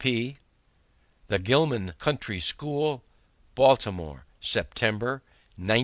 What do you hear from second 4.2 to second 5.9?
September, 1916.